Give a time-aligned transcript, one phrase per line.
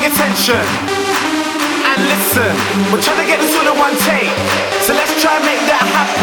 [0.00, 2.56] Pay attention and listen.
[2.90, 4.32] We're trying to get this all in one take.
[4.80, 6.19] So let's try and make that happen.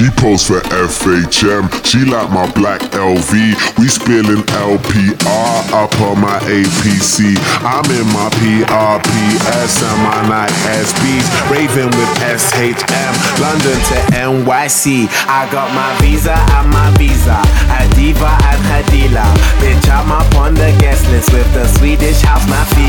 [0.00, 3.36] She posts for FHM, she like my black LV.
[3.76, 7.36] We spilling LPR up on my APC.
[7.60, 10.56] I'm in my PRPS and my Nike
[10.88, 11.28] SBs.
[11.52, 13.12] Raving with SHM,
[13.44, 15.04] London to NYC.
[15.28, 17.36] I got my visa and my visa.
[17.68, 19.28] A diva and dealer.
[19.60, 22.79] Bitch, I'm up on the guest list with the Swedish house mafia.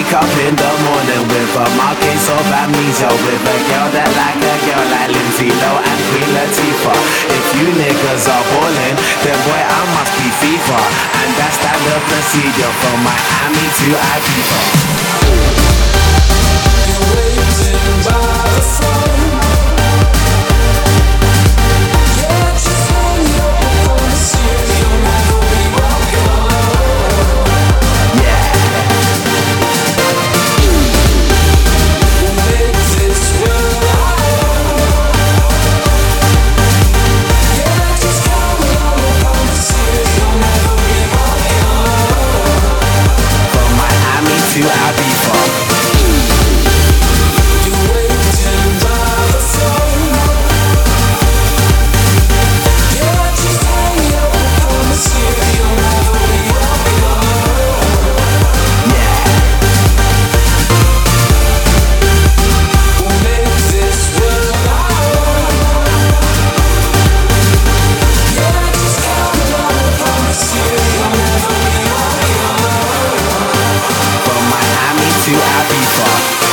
[0.00, 3.08] Wake up in the morning with a mark case of amnesia.
[3.08, 7.00] With a girl that like a girl like Lindsay Low and Queen Latifah.
[7.28, 10.80] If you niggas are ballin', then boy I must be FIFA.
[11.20, 14.60] And that's standard procedure from Miami to Ibiza.
[16.88, 18.24] You're waiting by
[18.56, 18.99] the phone.
[75.72, 76.49] Ibiza.